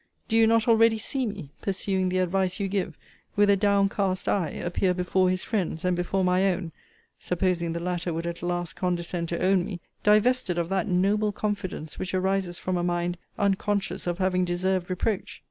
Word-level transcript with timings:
'Do 0.29 0.35
you 0.35 0.47
not 0.47 0.67
already 0.67 0.97
see 0.97 1.27
me 1.27 1.51
(pursuing 1.61 2.09
the 2.09 2.17
advice 2.17 2.59
you 2.59 2.67
give) 2.67 2.97
with 3.35 3.51
a 3.51 3.55
downcast 3.55 4.27
eye, 4.27 4.49
appear 4.49 4.95
before 4.95 5.29
his 5.29 5.43
friends, 5.43 5.85
and 5.85 5.95
before 5.95 6.23
my 6.23 6.51
own, 6.51 6.71
(supposing 7.19 7.73
the 7.73 7.79
latter 7.79 8.11
would 8.11 8.25
at 8.25 8.41
last 8.41 8.75
condescend 8.75 9.29
to 9.29 9.37
own 9.39 9.63
me,) 9.63 9.79
divested 10.01 10.57
of 10.57 10.69
that 10.69 10.87
noble 10.87 11.31
confidence 11.31 11.99
which 11.99 12.15
arises 12.15 12.57
from 12.57 12.77
a 12.77 12.83
mind 12.83 13.15
unconscious 13.37 14.07
of 14.07 14.17
having 14.17 14.43
deserved 14.43 14.89
reproach? 14.89 15.39